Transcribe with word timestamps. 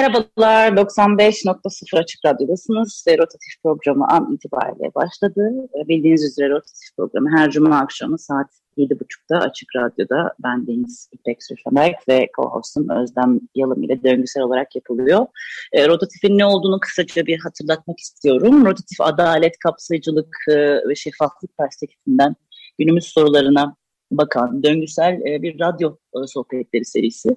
Merhabalar, 0.00 0.72
95.0 0.72 1.98
Açık 1.98 2.20
Radyo'dasınız 2.26 3.04
ve 3.08 3.18
Rotatif 3.18 3.62
programı 3.62 4.06
an 4.08 4.32
itibariyle 4.34 4.94
başladı. 4.94 5.50
Bildiğiniz 5.88 6.24
üzere 6.24 6.50
Rotatif 6.50 6.96
programı 6.96 7.30
her 7.36 7.50
cuma 7.50 7.78
akşamı 7.78 8.18
saat 8.18 8.46
7.30'da 8.78 9.38
Açık 9.38 9.68
Radyo'da 9.76 10.34
ben 10.44 10.66
Deniz 10.66 11.08
İpek 11.12 11.44
Sürşanak 11.44 12.08
ve 12.08 12.28
co-hostum 12.38 13.02
Özlem 13.02 13.40
Yalım 13.54 13.82
ile 13.82 14.02
döngüsel 14.02 14.42
olarak 14.42 14.76
yapılıyor. 14.76 15.26
E, 15.72 15.88
rotatifin 15.88 16.38
ne 16.38 16.46
olduğunu 16.46 16.80
kısaca 16.80 17.26
bir 17.26 17.38
hatırlatmak 17.38 17.98
istiyorum. 17.98 18.66
Rotatif 18.66 19.00
adalet, 19.00 19.58
kapsayıcılık 19.58 20.36
e, 20.48 20.54
ve 20.88 20.94
şeffaflık 20.94 21.58
perspektifinden 21.58 22.36
günümüz 22.78 23.04
sorularına 23.04 23.76
bakan 24.10 24.62
döngüsel 24.62 25.20
e, 25.26 25.42
bir 25.42 25.60
radyo 25.60 25.96
e, 26.14 26.26
sohbetleri 26.26 26.84
serisi. 26.84 27.28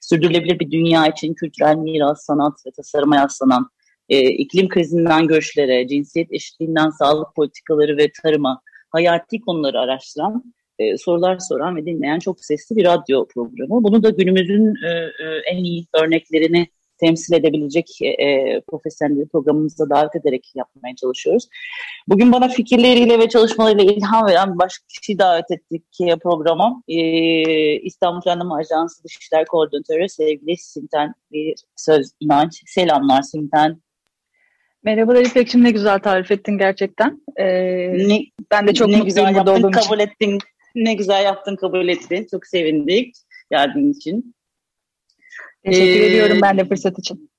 Sürdürülebilir 0.00 0.60
bir 0.60 0.70
dünya 0.70 1.06
için 1.06 1.34
kültürel 1.34 1.76
miras, 1.76 2.24
sanat 2.24 2.66
ve 2.66 2.70
tasarıma 2.70 3.16
yaslanan 3.16 3.70
e, 4.08 4.30
iklim 4.30 4.68
krizinden 4.68 5.26
göçlere, 5.26 5.88
cinsiyet 5.88 6.32
eşitliğinden 6.32 6.90
sağlık 6.90 7.34
politikaları 7.36 7.96
ve 7.96 8.10
tarıma 8.22 8.60
hayati 8.90 9.40
konuları 9.40 9.80
araştıran, 9.80 10.54
sorular 10.98 11.38
soran 11.38 11.76
ve 11.76 11.86
dinleyen 11.86 12.18
çok 12.18 12.44
sesli 12.44 12.76
bir 12.76 12.84
radyo 12.84 13.26
programı. 13.28 13.84
Bunu 13.84 14.02
da 14.02 14.10
günümüzün 14.10 14.74
en 15.46 15.64
iyi 15.64 15.86
örneklerini 15.94 16.66
temsil 17.00 17.34
edebilecek 17.34 17.98
e, 18.02 18.08
e 18.08 18.60
profesyonel 18.60 19.28
programımıza 19.28 19.90
davet 19.90 20.16
ederek 20.16 20.52
yapmaya 20.54 20.96
çalışıyoruz. 20.96 21.48
Bugün 22.08 22.32
bana 22.32 22.48
fikirleriyle 22.48 23.18
ve 23.18 23.28
çalışmalarıyla 23.28 23.92
ilham 23.92 24.26
veren 24.26 24.58
başka 24.58 24.84
kişiyi 24.88 25.18
davet 25.18 25.50
ettik 25.50 25.84
programa. 26.22 26.82
E, 26.88 27.00
İstanbul 27.80 28.20
Planlama 28.20 28.56
Ajansı 28.56 29.04
Dışişler 29.04 29.44
Koordinatörü 29.44 30.08
sevgili 30.08 30.56
Simten 30.56 31.14
bir 31.32 31.54
söz 31.76 32.10
inanç. 32.20 32.62
Selamlar 32.66 33.22
Simten. 33.22 33.80
Merhabalar 34.82 35.24
İpek'cim 35.24 35.64
ne 35.64 35.70
güzel 35.70 35.98
tarif 35.98 36.30
ettin 36.30 36.58
gerçekten. 36.58 37.22
Ee, 37.36 37.46
ne, 38.08 38.20
ben 38.50 38.66
de 38.66 38.74
çok 38.74 38.88
ne 38.88 38.96
mutluyum 38.96 39.06
güzel 39.06 39.34
burada 39.34 39.50
yaptın, 39.50 39.70
kabul 39.70 39.98
için. 39.98 40.08
ettin. 40.08 40.38
Ne 40.74 40.94
güzel 40.94 41.24
yaptın 41.24 41.56
kabul 41.56 41.88
ettin. 41.88 42.26
Çok 42.30 42.46
sevindik 42.46 43.14
geldiğin 43.50 43.92
için. 43.92 44.34
Teşekkür 45.64 46.00
ee, 46.00 46.06
ediyorum 46.06 46.38
ben 46.42 46.58
de 46.58 46.64
fırsat 46.64 46.98
için. 46.98 47.30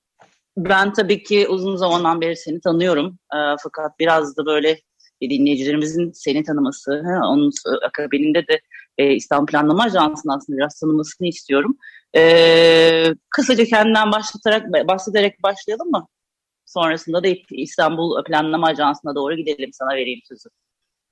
Ben 0.57 0.93
tabii 0.93 1.23
ki 1.23 1.47
uzun 1.47 1.75
zamandan 1.75 2.21
beri 2.21 2.35
seni 2.37 2.61
tanıyorum. 2.61 3.19
E, 3.33 3.37
fakat 3.63 3.99
biraz 3.99 4.37
da 4.37 4.45
böyle 4.45 4.81
dinleyicilerimizin 5.21 6.11
seni 6.11 6.43
tanıması, 6.43 6.91
he, 6.91 7.25
onun 7.25 7.51
akabininde 7.87 8.47
de 8.47 8.61
e, 8.97 9.13
İstanbul 9.13 9.45
Planlama 9.45 9.83
Ajansı'nın 9.83 10.33
aslında 10.33 10.57
biraz 10.57 10.79
tanımasını 10.79 11.27
istiyorum. 11.27 11.77
E, 12.15 13.15
kısaca 13.29 13.65
kendinden 13.65 14.11
başlatarak, 14.11 14.87
bahsederek 14.87 15.43
başlayalım 15.43 15.91
mı? 15.91 16.07
Sonrasında 16.65 17.23
da 17.23 17.27
İstanbul 17.51 18.23
Planlama 18.23 18.67
Ajansı'na 18.67 19.15
doğru 19.15 19.35
gidelim. 19.35 19.69
Sana 19.73 19.95
vereyim 19.95 20.19
sözü. 20.27 20.49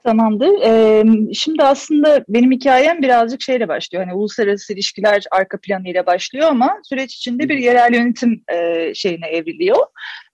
Tamamdır. 0.03 0.61
Ee, 0.64 1.03
şimdi 1.33 1.64
aslında 1.64 2.25
benim 2.30 2.52
hikayem 2.52 3.02
birazcık 3.02 3.42
şeyle 3.42 3.67
başlıyor. 3.67 4.04
Hani 4.04 4.14
uluslararası 4.14 4.73
ilişkiler 4.73 5.23
arka 5.32 5.58
planıyla 5.61 6.05
başlıyor 6.05 6.48
ama 6.49 6.77
süreç 6.83 7.15
içinde 7.15 7.49
bir 7.49 7.58
yerel 7.58 7.93
yönetim 7.93 8.43
e, 8.54 8.92
şeyine 8.93 9.27
evriliyor. 9.27 9.77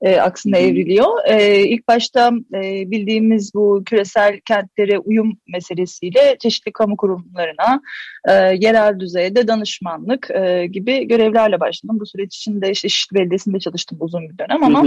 E, 0.01 0.19
aksine 0.19 0.59
evriliyor. 0.59 1.29
E, 1.29 1.59
ilk 1.59 1.87
başta 1.87 2.31
e, 2.53 2.91
bildiğimiz 2.91 3.51
bu 3.55 3.83
küresel 3.85 4.39
kentlere 4.39 4.99
uyum 4.99 5.37
meselesiyle 5.47 6.37
çeşitli 6.39 6.71
kamu 6.71 6.97
kurumlarına 6.97 7.81
e, 8.27 8.33
yerel 8.33 8.99
düzeyde 8.99 9.47
danışmanlık 9.47 10.31
e, 10.31 10.67
gibi 10.67 11.07
görevlerle 11.07 11.59
başladım. 11.59 11.97
Bu 11.99 12.05
süreç 12.05 12.35
içinde 12.35 12.71
işte 12.71 12.89
Şişli 12.89 13.15
Belediyesi'nde 13.15 13.59
çalıştım 13.59 13.97
uzun 14.01 14.29
bir 14.29 14.37
dönem 14.37 14.63
ama 14.63 14.85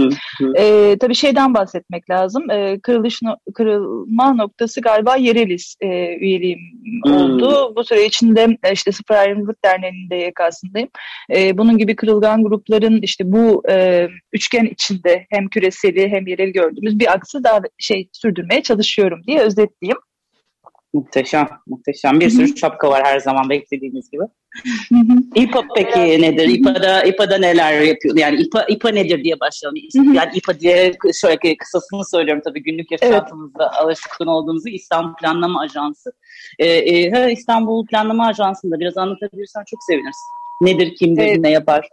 e, 0.57 0.95
tabii 0.99 1.15
şeyden 1.15 1.53
bahsetmek 1.53 2.09
lazım. 2.09 2.49
E, 2.49 2.79
kırılış 2.79 3.21
no 3.21 3.37
kırılma 3.53 4.33
noktası 4.33 4.68
Burası 4.69 4.81
galiba 4.81 5.15
Yereliz 5.15 5.75
e, 5.81 5.87
üyeliğim 6.15 6.59
hmm. 7.05 7.13
oldu. 7.13 7.73
Bu 7.75 7.83
süre 7.83 8.05
içinde 8.05 8.57
e, 8.63 8.73
işte 8.73 8.91
Sıfır 8.91 9.15
Ayrımcılık 9.15 9.65
Derneği'nin 9.65 10.09
de 10.09 10.15
YK'sındayım. 10.15 10.89
E, 11.35 11.57
bunun 11.57 11.77
gibi 11.77 11.95
kırılgan 11.95 12.43
grupların 12.43 13.01
işte 13.01 13.23
bu 13.31 13.63
e, 13.69 14.07
üçgen 14.33 14.65
içinde 14.65 15.25
hem 15.29 15.47
küreseli 15.47 16.09
hem 16.09 16.27
yerel 16.27 16.49
gördüğümüz 16.49 16.99
bir 16.99 17.11
aksı 17.11 17.43
daha 17.43 17.59
şey 17.77 18.09
sürdürmeye 18.13 18.63
çalışıyorum 18.63 19.21
diye 19.27 19.39
özetleyeyim. 19.39 19.97
Muhteşem, 20.93 21.47
muhteşem. 21.67 22.19
Bir 22.19 22.29
sürü 22.29 22.57
şapka 22.57 22.89
var 22.89 23.03
her 23.05 23.19
zaman 23.19 23.49
beklediğimiz 23.49 24.09
gibi. 24.11 24.23
İPA 25.35 25.63
peki 25.75 26.21
nedir? 26.21 26.47
İPA'da 26.47 27.03
İPA'da 27.03 27.37
neler 27.37 27.81
yapıyor? 27.81 28.17
Yani 28.17 28.41
İPA 28.41 28.63
İPA 28.63 28.89
nedir 28.89 29.23
diye 29.23 29.39
başlayalım. 29.39 29.79
Yani 30.13 30.29
İPA 30.33 30.59
diye 30.59 30.93
şöyle 31.21 31.57
kısasını 31.57 32.05
söylüyorum 32.05 32.41
tabii 32.45 32.63
günlük 32.63 32.91
yaşantımızda 32.91 33.63
evet. 33.63 33.83
alışkın 33.83 34.27
olduğumuzu 34.27 34.69
İstanbul 34.69 35.15
Planlama 35.15 35.61
Ajansı. 35.61 36.11
Ee, 36.59 36.67
e, 36.67 37.31
İstanbul 37.31 37.85
Planlama 37.85 38.27
Ajansı'nda 38.27 38.79
biraz 38.79 38.97
anlatabilirsen 38.97 39.63
çok 39.69 39.79
seviniriz. 39.89 40.17
Nedir, 40.61 40.95
kimdir, 40.95 41.23
evet. 41.23 41.39
ne 41.39 41.49
yapar? 41.49 41.89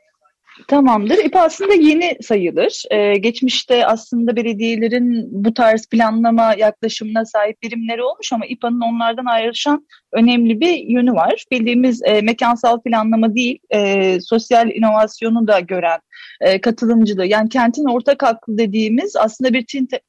Tamamdır. 0.69 1.25
İPA 1.25 1.41
aslında 1.41 1.75
yeni 1.75 2.17
sayılır. 2.23 2.83
Ee, 2.91 3.15
geçmişte 3.17 3.87
aslında 3.87 4.37
belediyelerin 4.37 5.29
bu 5.45 5.55
tarz 5.55 5.89
planlama 5.89 6.55
yaklaşımına 6.59 7.25
sahip 7.25 7.63
birimleri 7.63 8.03
olmuş 8.03 8.33
ama 8.33 8.47
İPA'nın 8.47 8.81
onlardan 8.81 9.25
ayrışan 9.25 9.87
önemli 10.17 10.61
bir 10.61 10.77
yönü 10.77 11.13
var. 11.13 11.45
Bildiğimiz 11.51 12.03
e, 12.05 12.21
mekansal 12.21 12.81
planlama 12.81 13.35
değil, 13.35 13.59
e, 13.71 14.21
sosyal 14.21 14.71
inovasyonu 14.71 15.47
da 15.49 15.61
gören 15.61 16.01
e, 16.41 16.61
katılımcılığı. 16.61 17.27
Yani 17.27 17.49
kentin 17.49 17.85
ortak 17.85 18.23
aklı 18.23 18.59
dediğimiz 18.59 19.17
aslında 19.17 19.53
bir 19.53 19.65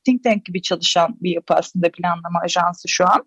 think 0.05 0.23
tank 0.23 0.45
gibi 0.45 0.61
çalışan 0.61 1.15
bir 1.21 1.31
yapı 1.31 1.53
aslında 1.53 1.91
planlama 1.91 2.39
ajansı 2.43 2.87
şu 2.87 3.05
an. 3.05 3.25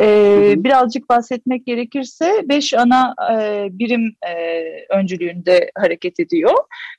E, 0.00 0.54
birazcık 0.56 1.08
bahsetmek 1.08 1.66
gerekirse 1.66 2.42
beş 2.48 2.74
ana 2.74 3.14
e, 3.32 3.66
birim 3.70 4.14
e, 4.28 4.62
öncülüğünde 4.90 5.70
hareket 5.78 6.20
ediyor. 6.20 6.54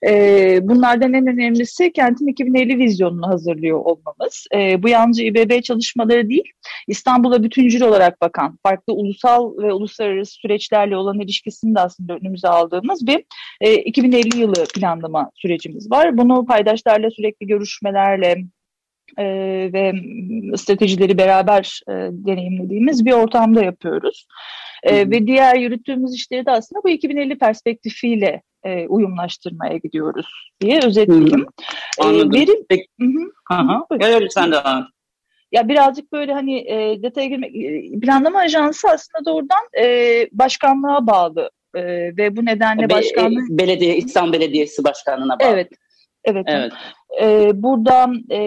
E, 0.07 0.59
bunlardan 0.61 1.13
en 1.13 1.27
önemlisi 1.27 1.93
kentin 1.93 2.27
2050 2.27 2.77
vizyonunu 2.77 3.27
hazırlıyor 3.27 3.79
olmamız. 3.79 4.47
E, 4.55 4.83
bu 4.83 4.89
yalnızca 4.89 5.23
İBB 5.23 5.61
çalışmaları 5.61 6.29
değil, 6.29 6.51
İstanbul'a 6.87 7.43
bütüncül 7.43 7.81
olarak 7.81 8.21
bakan, 8.21 8.59
farklı 8.63 8.93
ulusal 9.13 9.57
ve 9.57 9.73
uluslararası 9.73 10.33
süreçlerle 10.33 10.97
olan 10.97 11.19
ilişkisini 11.19 11.75
de 11.75 11.79
aslında 11.79 12.13
önümüze 12.13 12.47
aldığımız 12.47 13.07
bir 13.07 13.23
e, 13.61 13.75
2050 13.75 14.37
yılı 14.37 14.65
planlama 14.75 15.29
sürecimiz 15.35 15.91
var. 15.91 16.17
Bunu 16.17 16.45
paydaşlarla 16.45 17.11
sürekli 17.11 17.47
görüşmelerle, 17.47 18.43
e, 19.17 19.25
ve 19.73 19.93
stratejileri 20.57 21.17
beraber 21.17 21.81
e, 21.89 21.91
deneyimlediğimiz 22.11 23.05
bir 23.05 23.11
ortamda 23.11 23.63
yapıyoruz. 23.63 24.27
E, 24.83 25.09
ve 25.09 25.27
diğer 25.27 25.55
yürüttüğümüz 25.55 26.15
işleri 26.15 26.45
de 26.45 26.51
aslında 26.51 26.83
bu 26.83 26.89
2050 26.89 27.37
perspektifiyle 27.37 28.41
e, 28.63 28.87
uyumlaştırmaya 28.87 29.77
gidiyoruz 29.77 30.51
diye 30.61 30.79
özetleyeyim. 30.85 31.45
E, 31.99 32.03
Anladım. 32.03 32.35
E, 32.35 32.39
verim, 32.39 32.65
Peki. 32.69 32.85
Hı 32.99 33.05
-hı. 33.49 34.15
Öyle 34.15 34.29
sen 34.29 34.51
devam 34.51 34.92
ya 35.53 35.67
birazcık 35.67 36.11
böyle 36.11 36.33
hani 36.33 36.57
e, 36.57 37.03
detaya 37.03 37.27
girmek, 37.27 37.55
e, 37.55 37.99
planlama 37.99 38.39
ajansı 38.39 38.89
aslında 38.89 39.25
doğrudan 39.25 39.83
e, 39.83 40.27
başkanlığa 40.31 41.07
bağlı 41.07 41.51
e, 41.75 41.81
ve 42.17 42.35
bu 42.35 42.45
nedenle 42.45 42.89
Be, 42.89 42.89
başkanlık... 42.89 43.49
Belediye, 43.49 43.97
İstanbul 43.97 44.33
Belediyesi 44.33 44.83
Başkanlığı'na 44.83 45.39
bağlı. 45.39 45.49
Evet, 45.49 45.69
Evet. 46.25 46.45
evet. 46.47 46.73
Ee, 47.21 47.51
burada 47.53 48.11
e, 48.29 48.39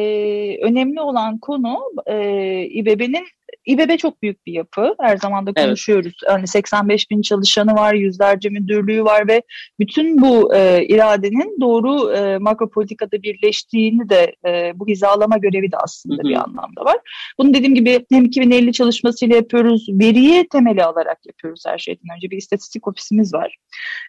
önemli 0.63 1.01
olan 1.01 1.39
konu 1.39 1.79
e, 2.07 2.63
İBB'nin 2.65 3.27
İBB 3.67 3.99
çok 3.99 4.23
büyük 4.23 4.47
bir 4.47 4.53
yapı. 4.53 4.95
Her 5.01 5.17
zaman 5.17 5.47
da 5.47 5.53
konuşuyoruz. 5.55 6.15
Evet. 6.23 6.33
Hani 6.33 6.47
85 6.47 7.11
bin 7.11 7.23
çalışanı 7.23 7.75
var, 7.75 7.95
yüzlerce 7.95 8.49
müdürlüğü 8.49 9.05
var 9.05 9.29
ve 9.29 9.43
bütün 9.81 10.23
bu 10.23 10.55
e, 10.55 10.87
iradenin 10.87 11.61
doğru 11.61 12.13
e, 12.13 12.39
makro 12.39 12.71
politikada 12.71 13.23
birleştiğini 13.23 14.09
de 14.09 14.35
e, 14.47 14.73
bu 14.75 14.87
hizalama 14.87 15.39
görevi 15.39 15.73
de 15.73 15.77
aslında 15.77 16.15
hı 16.15 16.29
hı. 16.29 16.31
bir 16.31 16.35
anlamda 16.35 16.85
var. 16.85 16.97
Bunu 17.39 17.55
dediğim 17.55 17.75
gibi 17.75 18.07
hem 18.13 18.25
2050 18.25 18.73
çalışmasıyla 18.73 19.37
yapıyoruz, 19.37 19.87
veriyi 19.89 20.49
temeli 20.49 20.85
alarak 20.85 21.19
yapıyoruz 21.27 21.63
her 21.67 21.79
şeyden 21.79 22.17
önce. 22.17 22.31
Bir 22.31 22.37
istatistik 22.37 22.89
ofisimiz 22.89 23.35
var. 23.35 23.57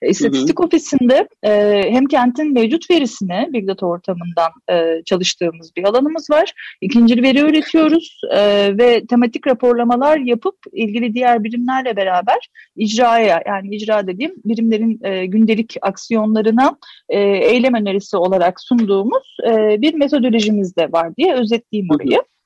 E, 0.02 0.10
istatistik 0.10 0.60
hı 0.60 0.64
hı. 0.64 0.66
ofisinde 0.66 1.28
e, 1.44 1.84
hem 1.90 2.06
kentin 2.06 2.54
mevcut 2.54 2.90
verisini 2.92 3.48
Big 3.54 3.68
Data 3.68 3.86
ortamında 3.86 4.47
açısından 4.48 4.98
e, 5.00 5.04
çalıştığımız 5.04 5.76
bir 5.76 5.84
alanımız 5.84 6.30
var. 6.30 6.54
İkincil 6.82 7.24
veri 7.24 7.40
üretiyoruz 7.40 8.22
e, 8.32 8.40
ve 8.78 9.06
tematik 9.06 9.48
raporlamalar 9.48 10.18
yapıp 10.18 10.56
ilgili 10.74 11.14
diğer 11.14 11.44
birimlerle 11.44 11.96
beraber 11.96 12.50
icraya 12.76 13.44
yani 13.48 13.76
icra 13.76 14.08
dediğim 14.08 14.34
birimlerin 14.46 15.00
e, 15.04 15.26
gündelik 15.26 15.76
aksiyonlarına 15.82 16.78
e, 17.10 17.20
eylem 17.20 17.74
önerisi 17.74 18.18
olarak 18.18 18.62
sunduğumuz 18.62 19.38
e, 19.48 19.82
bir 19.82 19.94
metodolojimiz 19.94 20.76
de 20.76 20.92
var 20.92 21.16
diye 21.16 21.34
özetleyeyim 21.34 21.90
orayı. 21.96 22.12
Hı 22.12 22.22
hı. 22.22 22.37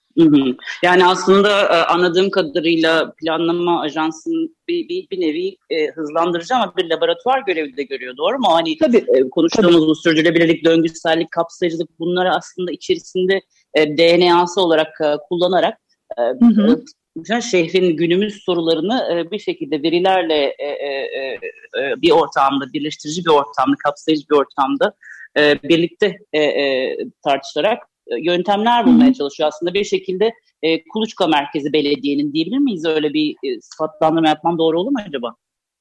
Yani 0.83 1.05
aslında 1.05 1.61
e, 1.61 1.85
anladığım 1.85 2.29
kadarıyla 2.29 3.13
planlama 3.17 3.81
ajansının 3.81 4.55
bir, 4.67 4.89
bir, 4.89 5.07
bir 5.11 5.21
nevi 5.21 5.57
e, 5.69 5.87
hızlandırıcı 5.87 6.55
ama 6.55 6.73
bir 6.77 6.89
laboratuvar 6.89 7.43
görevi 7.47 7.77
de 7.77 7.83
görüyor 7.83 8.17
doğru 8.17 8.39
mu? 8.39 8.47
Hani 8.49 8.77
Tabii. 8.77 8.97
E, 8.97 9.29
konuştuğumuz 9.29 9.75
Tabii. 9.75 9.87
bu 9.87 9.95
sürdürülebilirlik, 9.95 10.65
döngüsellik, 10.65 11.31
kapsayıcılık 11.31 11.99
bunları 11.99 12.29
aslında 12.35 12.71
içerisinde 12.71 13.41
e, 13.73 13.97
DNA'sı 13.97 14.61
olarak 14.61 15.01
e, 15.01 15.15
kullanarak 15.29 15.77
e, 16.17 16.21
hı 16.21 16.45
hı. 16.45 16.83
E, 17.29 17.41
şehrin 17.41 17.97
günümüz 17.97 18.43
sorularını 18.43 19.07
e, 19.13 19.31
bir 19.31 19.39
şekilde 19.39 19.83
verilerle 19.83 20.55
e, 20.59 20.65
e, 20.65 20.87
e, 20.87 21.39
e, 21.79 22.01
bir 22.01 22.11
ortamda, 22.11 22.73
birleştirici 22.73 23.25
bir 23.25 23.29
ortamda, 23.29 23.75
kapsayıcı 23.83 24.23
bir 24.29 24.35
ortamda 24.35 24.93
e, 25.37 25.63
birlikte 25.63 26.17
e, 26.33 26.43
e, 26.43 26.97
tartışarak 27.23 27.77
e, 27.83 27.90
yöntemler 28.19 28.85
bulmaya 28.85 29.13
çalışıyor. 29.13 29.47
Aslında 29.47 29.73
bir 29.73 29.83
şekilde 29.83 30.33
e, 30.63 30.83
kuluçka 30.83 31.27
merkezi 31.27 31.73
belediyenin 31.73 32.33
diyebilir 32.33 32.57
miyiz? 32.57 32.85
Öyle 32.85 33.13
bir 33.13 33.31
e, 33.31 33.61
sıfatlandırma 33.61 34.27
yapmam 34.27 34.57
doğru 34.57 34.79
olur 34.79 34.91
mu 34.91 34.99
acaba? 35.07 35.35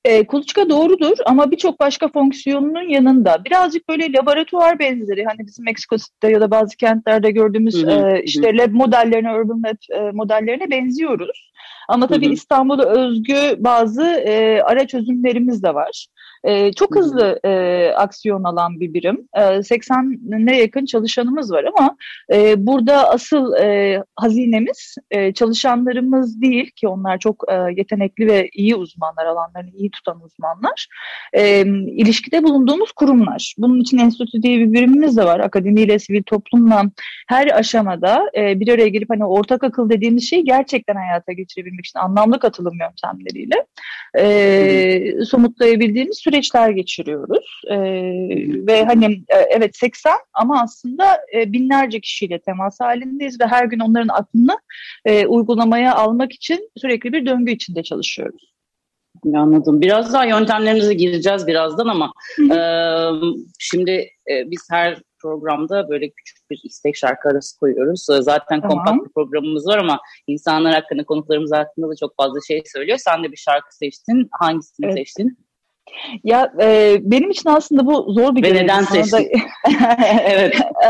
E, 0.04 0.26
kuluçka 0.26 0.70
doğrudur 0.70 1.16
ama 1.26 1.50
birçok 1.50 1.80
başka 1.80 2.08
fonksiyonunun 2.08 2.88
yanında 2.88 3.44
birazcık 3.44 3.88
böyle 3.88 4.12
laboratuvar 4.12 4.78
benzeri 4.78 5.24
hani 5.24 5.46
bizim 5.46 5.64
Meksiko 5.64 5.96
City'de 5.96 6.32
ya 6.32 6.40
da 6.40 6.50
bazı 6.50 6.76
kentlerde 6.76 7.30
gördüğümüz 7.30 7.82
hı 7.82 7.90
hı, 7.90 8.16
e, 8.16 8.22
işte 8.22 8.52
hı. 8.52 8.56
lab 8.56 8.72
modellerine, 8.72 9.32
urban 9.32 9.62
lab 9.62 10.00
e, 10.00 10.10
modellerine 10.12 10.70
benziyoruz. 10.70 11.50
Ama 11.88 12.06
tabii 12.06 12.26
İstanbul'a 12.26 12.84
özgü 12.84 13.56
bazı 13.58 14.02
e, 14.02 14.62
ara 14.62 14.86
çözümlerimiz 14.86 15.62
de 15.62 15.74
var. 15.74 16.06
E, 16.44 16.72
çok 16.72 16.96
hızlı 16.96 17.40
e, 17.44 17.88
aksiyon 17.96 18.44
alan 18.44 18.80
bir 18.80 18.94
birim. 18.94 19.28
E, 19.36 19.40
80'ne 19.40 20.58
yakın 20.58 20.84
çalışanımız 20.84 21.52
var 21.52 21.64
ama 21.64 21.96
e, 22.32 22.66
burada 22.66 23.10
asıl 23.10 23.54
e, 23.54 23.98
hazinemiz 24.16 24.94
e, 25.10 25.32
çalışanlarımız 25.32 26.42
değil 26.42 26.70
ki 26.70 26.88
onlar 26.88 27.18
çok 27.18 27.44
e, 27.48 27.54
yetenekli 27.76 28.26
ve 28.26 28.48
iyi 28.52 28.76
uzmanlar, 28.76 29.26
alanlarını 29.26 29.70
iyi 29.74 29.90
tutan 29.90 30.20
uzmanlar. 30.22 30.88
E, 31.32 31.60
ilişkide 31.86 32.42
bulunduğumuz 32.42 32.92
kurumlar. 32.92 33.54
Bunun 33.58 33.80
için 33.80 33.98
enstitü 33.98 34.42
diye 34.42 34.58
bir 34.58 34.72
birimimiz 34.72 35.16
de 35.16 35.24
var. 35.24 35.40
Akademiyle, 35.40 35.98
sivil 35.98 36.22
toplumla 36.22 36.82
her 37.28 37.58
aşamada 37.58 38.30
e, 38.36 38.60
bir 38.60 38.68
araya 38.68 38.88
gelip 38.88 39.10
hani 39.10 39.24
ortak 39.24 39.64
akıl 39.64 39.90
dediğimiz 39.90 40.30
şeyi 40.30 40.44
gerçekten 40.44 40.94
hayata 40.94 41.32
geçirebilmek 41.32 41.86
için 41.86 41.98
anlamlı 41.98 42.38
katılım 42.38 42.78
yöntemleriyle 42.80 43.66
e, 44.18 45.24
somutlayabildiğimiz 45.24 46.22
süreçler 46.30 46.70
geçiriyoruz. 46.70 47.62
E, 47.70 47.76
ve 48.66 48.84
hani 48.84 49.04
e, 49.14 49.36
evet 49.50 49.76
80 49.76 50.12
ama 50.34 50.62
aslında 50.62 51.18
e, 51.34 51.52
binlerce 51.52 52.00
kişiyle 52.00 52.38
temas 52.38 52.80
halindeyiz 52.80 53.40
ve 53.40 53.46
her 53.46 53.64
gün 53.64 53.80
onların 53.80 54.08
aklını 54.08 54.58
e, 55.04 55.26
uygulamaya 55.26 55.94
almak 55.94 56.32
için 56.32 56.70
sürekli 56.76 57.12
bir 57.12 57.26
döngü 57.26 57.52
içinde 57.52 57.82
çalışıyoruz. 57.82 58.50
Anladım. 59.34 59.80
Biraz 59.80 60.12
daha 60.12 60.24
yöntemlerimize 60.24 60.94
gireceğiz 60.94 61.46
birazdan 61.46 61.86
ama 61.86 62.12
e, 62.38 62.58
şimdi 63.58 63.90
e, 64.30 64.50
biz 64.50 64.66
her 64.70 65.02
programda 65.22 65.88
böyle 65.88 66.10
küçük 66.10 66.50
bir 66.50 66.60
istek 66.64 66.96
şarkı 66.96 67.28
arası 67.28 67.58
koyuyoruz. 67.58 68.06
Zaten 68.20 68.60
tamam. 68.60 68.76
kompakt 68.76 69.08
bir 69.08 69.12
programımız 69.12 69.66
var 69.66 69.78
ama 69.78 70.00
insanlar 70.26 70.74
hakkında, 70.74 71.04
konuklarımız 71.04 71.52
hakkında 71.52 71.88
da 71.88 71.92
çok 72.00 72.16
fazla 72.16 72.38
şey 72.48 72.62
söylüyor. 72.66 72.98
Sen 72.98 73.24
de 73.24 73.32
bir 73.32 73.36
şarkı 73.36 73.76
seçtin. 73.76 74.28
Hangisini 74.40 74.86
evet. 74.86 74.94
seçtin? 74.96 75.38
Ya 76.24 76.52
e, 76.60 76.96
benim 77.02 77.30
için 77.30 77.48
aslında 77.48 77.86
bu 77.86 78.12
zor 78.12 78.36
bir 78.36 78.42
Ve 78.42 78.54
neden 78.54 78.82
seçtin? 78.82 79.28
evet. 80.26 80.60
e, 80.84 80.88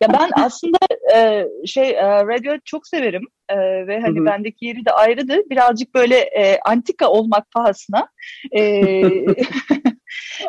ya 0.00 0.08
ben 0.12 0.30
aslında 0.32 0.78
e, 1.14 1.46
şey 1.66 1.90
e, 1.90 2.02
radyo 2.02 2.52
çok 2.64 2.86
severim 2.86 3.22
e, 3.48 3.56
ve 3.86 4.00
hani 4.00 4.18
Hı-hı. 4.18 4.26
bendeki 4.26 4.66
yeri 4.66 4.84
de 4.84 4.90
ayrıdır. 4.90 5.40
Birazcık 5.50 5.94
böyle 5.94 6.16
e, 6.16 6.60
antika 6.64 7.08
olmak 7.08 7.50
pahasına. 7.50 8.08
E, 8.56 9.02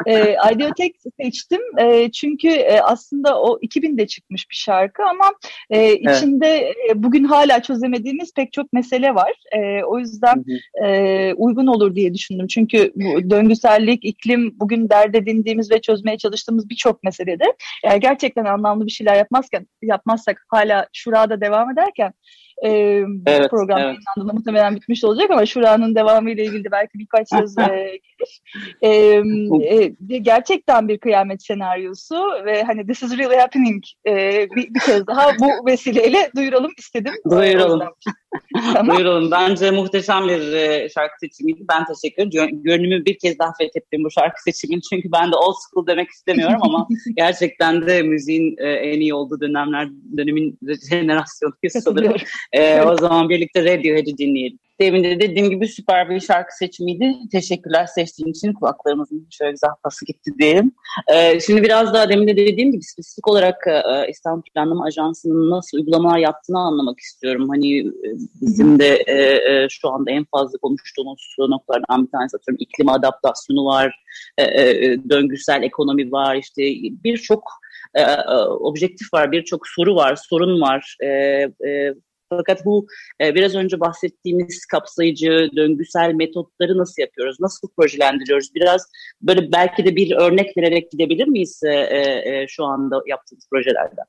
e, 0.06 0.36
Ideotek 0.54 0.96
seçtim 1.22 1.62
e, 1.80 2.12
çünkü 2.12 2.48
e, 2.48 2.82
aslında 2.82 3.42
o 3.42 3.60
2000'de 3.60 4.08
çıkmış 4.08 4.50
bir 4.50 4.56
şarkı 4.56 5.04
ama 5.04 5.34
e, 5.70 5.94
içinde 5.94 6.48
evet. 6.48 6.76
e, 6.90 7.04
bugün 7.04 7.24
hala 7.24 7.62
çözemediğimiz 7.62 8.34
pek 8.34 8.54
çok 8.54 8.74
mesele 8.74 9.16
var. 9.16 9.32
E, 9.52 9.84
o 9.84 10.00
yüzden 10.00 10.46
e, 10.86 11.34
uygun 11.34 11.68
olur 11.68 11.96
diye 11.96 12.14
düşündüm. 12.14 12.48
Çünkü 12.48 12.92
bu 12.96 13.30
döngüsellik, 13.30 14.06
iklim 14.06 14.60
bugün 14.60 14.90
dert 14.90 15.16
edindiğimiz 15.16 15.72
ve 15.72 15.82
çözmeye 15.82 16.18
çalıştığımız 16.18 16.70
birçok 16.70 17.04
meselede 17.04 17.44
yani 17.86 18.00
gerçekten 18.00 18.46
anlamlı 18.46 18.86
bir 18.86 18.92
şeyler 18.92 19.16
yapmazken 19.16 19.68
yapmazsak 19.82 20.46
hala 20.50 20.88
şurada 20.94 21.42
devam 21.42 21.72
ederken 21.72 22.14
e, 22.66 22.70
evet, 23.26 23.50
program 23.50 23.80
evet. 23.80 23.88
yayınlandığında 23.88 24.34
muhtemelen 24.34 24.76
bitmiş 24.76 25.04
olacak 25.04 25.32
ama 25.32 25.46
Şura'nın 25.46 25.96
devamı 25.96 26.32
ile 26.32 26.46
ilgili 26.46 26.72
belki 26.72 27.00
birkaç 27.00 27.30
söz 27.40 27.58
e, 27.58 28.00
gelir. 28.20 28.42
E, 28.82 28.90
e, 30.16 30.18
gerçekten 30.18 30.88
bir 30.88 30.98
kıyamet 30.98 31.44
senaryosu 31.44 32.16
ve 32.46 32.64
hani 32.64 32.88
this 32.88 33.04
is 33.04 33.18
really 33.18 33.36
happening 33.36 33.84
e, 34.08 34.48
bir, 34.56 34.74
bir 34.74 34.80
kez 34.80 35.08
daha 35.08 35.32
bu 35.40 35.66
vesileyle 35.68 36.32
duyuralım 36.36 36.72
istedim. 36.78 37.14
Duyuralım. 37.32 37.90
tamam. 38.74 38.98
Duyuralım. 38.98 39.32
Bence 39.32 39.72
muhteşem 39.72 40.28
bir 40.28 40.54
e, 40.54 40.90
şarkı 40.90 41.20
seçimiydi. 41.20 41.66
Ben 41.72 41.86
teşekkür 41.86 42.28
ederim. 42.28 42.64
Gönlümü 42.64 43.06
bir 43.06 43.20
kez 43.20 43.40
daha 43.40 43.54
fethettim 43.58 44.04
bu 44.04 44.12
şarkı 44.12 44.44
seçimin. 44.44 44.82
Çünkü 44.90 45.12
ben 45.12 45.32
de 45.32 45.36
old 45.36 45.56
school 45.70 45.88
demek 45.88 46.10
istemiyorum 46.10 46.60
ama 46.62 46.88
gerçekten 47.16 47.88
de 47.88 48.02
müziğin 48.02 48.56
e, 48.58 48.70
en 48.70 49.00
iyi 49.00 49.14
olduğu 49.14 49.42
dönemler 49.42 49.90
dönemin 50.18 50.60
jenerasyonu 50.90 51.54
sanırım. 51.70 52.14
E, 52.52 52.82
o 52.82 52.98
zaman 52.98 53.30
birlikte 53.30 53.64
Radiohead'i 53.64 54.18
dinleyelim. 54.18 54.60
Demin 54.80 55.04
de 55.04 55.20
dediğim 55.20 55.50
gibi 55.50 55.68
süper 55.68 56.10
bir 56.10 56.20
şarkı 56.20 56.58
seçimiydi. 56.58 57.16
Teşekkürler 57.32 57.86
seçtiğin 57.86 58.30
için 58.30 58.54
kulaklarımızın 58.54 59.28
şöyle 59.32 59.52
güzel 59.52 59.70
pası 59.84 60.06
gitti 60.06 60.32
diyelim. 60.40 60.72
Ee, 61.08 61.40
şimdi 61.40 61.64
biraz 61.64 61.94
daha 61.94 62.10
demin 62.10 62.28
de 62.28 62.38
dediğim 62.38 62.72
gibi 62.72 62.84
spesifik 62.84 63.28
olarak 63.28 63.68
e, 63.68 64.10
İstanbul 64.10 64.42
Planlama 64.42 64.86
Ajansı'nın 64.86 65.52
nasıl 65.52 65.78
uygulamalar 65.78 66.18
yaptığını 66.18 66.60
anlamak 66.60 67.00
istiyorum. 67.00 67.50
Hani 67.50 67.80
e, 67.80 68.10
bizim 68.42 68.80
de 68.80 68.88
e, 68.88 69.14
e, 69.14 69.68
şu 69.70 69.90
anda 69.90 70.12
en 70.12 70.26
fazla 70.32 70.58
konuştuğumuz 70.58 71.36
noktalardan 71.40 72.06
bir 72.06 72.12
tanesi 72.12 72.38
atıyorum 72.38 72.58
iklim 72.60 72.90
adaptasyonu 72.90 73.66
var, 73.66 74.04
e, 74.38 74.44
e, 74.44 74.98
döngüsel 75.10 75.64
ekonomi 75.64 76.12
var, 76.12 76.36
işte 76.36 76.62
birçok 77.04 77.44
e, 77.96 78.02
e, 78.02 78.36
objektif 78.44 79.14
var, 79.14 79.32
birçok 79.32 79.68
soru 79.68 79.96
var, 79.96 80.16
sorun 80.16 80.62
var. 80.62 80.98
E, 81.04 81.08
e, 81.68 81.94
fakat 82.30 82.66
bu 82.66 82.88
e, 83.22 83.36
biraz 83.36 83.56
önce 83.56 83.80
bahsettiğimiz 83.80 84.66
kapsayıcı, 84.66 85.50
döngüsel 85.56 86.14
metotları 86.14 86.78
nasıl 86.78 87.02
yapıyoruz? 87.02 87.38
Nasıl 87.40 87.68
projelendiriyoruz? 87.78 88.56
Biraz 88.56 88.86
böyle 89.22 89.52
belki 89.52 89.86
de 89.86 89.96
bir 89.96 90.16
örnek 90.16 90.58
vererek 90.58 90.92
gidebilir 90.92 91.28
miyiz 91.28 91.62
e, 91.64 91.74
e, 91.74 92.00
e 92.26 92.48
şu 92.48 92.64
anda 92.66 93.02
yaptığımız 93.08 93.48
projelerde? 93.52 94.02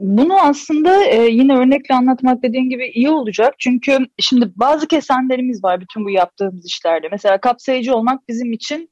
Bunu 0.00 0.40
aslında 0.40 1.04
yine 1.26 1.56
örnekle 1.56 1.94
anlatmak 1.94 2.42
dediğin 2.42 2.70
gibi 2.70 2.86
iyi 2.86 3.10
olacak. 3.10 3.54
Çünkü 3.58 3.98
şimdi 4.18 4.52
bazı 4.56 4.88
kesenlerimiz 4.88 5.64
var 5.64 5.80
bütün 5.80 6.04
bu 6.04 6.10
yaptığımız 6.10 6.66
işlerde. 6.66 7.08
Mesela 7.12 7.40
kapsayıcı 7.40 7.94
olmak 7.94 8.28
bizim 8.28 8.52
için 8.52 8.90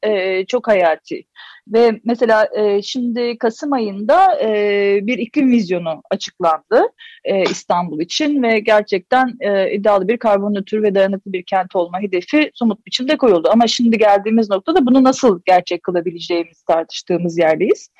çok 0.49 0.69
hayati. 0.69 1.25
Ve 1.73 2.01
mesela 2.05 2.49
e, 2.57 2.83
şimdi 2.83 3.39
Kasım 3.39 3.73
ayında 3.73 4.41
e, 4.41 5.01
bir 5.03 5.19
iklim 5.19 5.53
vizyonu 5.53 6.03
açıklandı 6.11 6.83
e, 7.25 7.43
İstanbul 7.43 8.01
için 8.01 8.43
ve 8.43 8.61
gerçekten 8.61 9.37
e, 9.41 9.73
iddialı 9.75 10.09
bir 10.09 10.17
karbon 10.17 10.55
nötr 10.55 10.83
ve 10.83 10.95
dayanıklı 10.95 11.33
bir 11.33 11.43
kent 11.43 11.77
olma 11.77 12.01
hedefi 12.01 12.51
somut 12.55 12.87
biçimde 12.87 13.17
koyuldu. 13.17 13.49
Ama 13.53 13.67
şimdi 13.67 13.99
geldiğimiz 13.99 14.51
noktada 14.51 14.87
bunu 14.87 15.05
nasıl 15.05 15.41
gerçek 15.45 15.83
kılabileceğimizi 15.83 16.65
tartıştığımız 16.65 17.39
yerdeyiz. 17.39 17.91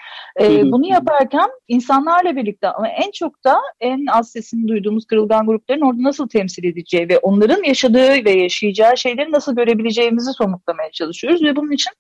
E, 0.41 0.73
bunu 0.73 0.87
yaparken 0.87 1.51
insanlarla 1.69 2.37
birlikte 2.37 2.69
ama 2.69 2.89
en 2.89 3.11
çok 3.11 3.45
da 3.45 3.57
en 3.81 4.07
az 4.07 4.31
sesini 4.31 4.69
duyduğumuz 4.69 5.07
kırılgan 5.07 5.47
grupların 5.47 5.81
orada 5.81 6.03
nasıl 6.03 6.29
temsil 6.29 6.65
edeceği 6.65 7.09
ve 7.09 7.19
onların 7.19 7.63
yaşadığı 7.63 8.25
ve 8.25 8.31
yaşayacağı 8.31 8.97
şeyleri 8.97 9.33
nasıl 9.33 9.57
görebileceğimizi 9.57 10.33
somutlamaya 10.33 10.91
çalışıyoruz 10.91 11.43
ve 11.43 11.57
bunun 11.57 11.71
için 11.71 11.93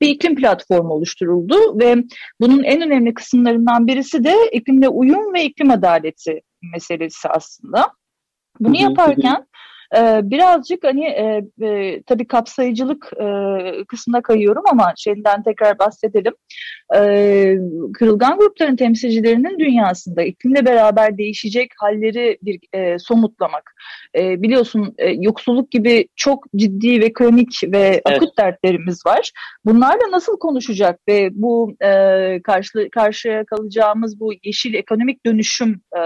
bir 0.00 0.08
iklim 0.08 0.36
platformu 0.36 0.92
oluşturuldu 0.92 1.78
ve 1.78 1.96
bunun 2.40 2.62
en 2.62 2.82
önemli 2.82 3.14
kısımlarından 3.14 3.86
birisi 3.86 4.24
de 4.24 4.34
iklimle 4.52 4.88
uyum 4.88 5.34
ve 5.34 5.44
iklim 5.44 5.70
adaleti 5.70 6.40
meselesi 6.72 7.28
aslında. 7.28 7.92
Bunu 8.60 8.76
yaparken 8.76 9.46
e, 9.96 10.20
birazcık 10.22 10.84
hani 10.84 11.04
e, 11.04 11.42
e, 11.62 12.02
tabii 12.02 12.26
kapsayıcılık 12.26 13.10
e, 13.20 13.26
kısmına 13.84 14.22
kayıyorum 14.22 14.62
ama 14.70 14.92
şeyden 14.96 15.42
tekrar 15.42 15.78
bahsedelim. 15.78 16.34
E, 16.96 17.00
kırılgan 17.94 18.38
grupların 18.38 18.76
temsilcilerinin 18.76 19.58
dünyasında 19.58 20.22
iklimle 20.22 20.66
beraber 20.66 21.18
değişecek 21.18 21.70
halleri 21.78 22.38
bir 22.42 22.60
e, 22.72 22.98
somutlamak. 22.98 23.74
E, 24.18 24.42
biliyorsun 24.42 24.94
e, 24.98 25.10
yoksulluk 25.10 25.70
gibi 25.70 26.08
çok 26.16 26.44
ciddi 26.56 27.00
ve 27.00 27.12
kronik 27.12 27.60
ve 27.64 27.78
evet. 27.78 28.02
akut 28.06 28.38
dertlerimiz 28.38 29.06
var. 29.06 29.32
Bunlarla 29.64 30.10
nasıl 30.10 30.38
konuşacak 30.38 31.00
ve 31.08 31.28
bu 31.32 31.76
e, 31.84 32.42
karşı, 32.42 32.88
karşıya 32.92 33.44
kalacağımız 33.44 34.20
bu 34.20 34.32
yeşil 34.44 34.74
ekonomik 34.74 35.26
dönüşüm 35.26 35.80
e, 35.96 36.00